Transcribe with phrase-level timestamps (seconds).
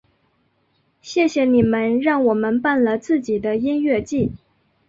[1.03, 4.31] 谢谢你们让我们办了自己的音乐祭！